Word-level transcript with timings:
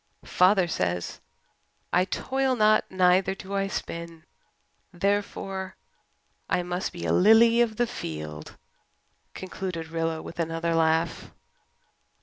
Father 0.25 0.67
says 0.67 1.21
I 1.93 2.05
toil 2.05 2.55
not 2.55 2.89
neither 2.89 3.35
do 3.35 3.53
I 3.53 3.67
spin. 3.67 4.23
Therefore, 4.91 5.75
I 6.49 6.63
must 6.63 6.91
be 6.91 7.05
a 7.05 7.13
lily 7.13 7.61
of 7.61 7.75
the 7.75 7.85
field," 7.85 8.57
concluded 9.35 9.89
Rilla, 9.89 10.23
with 10.23 10.39
another 10.39 10.73
laugh. 10.73 11.29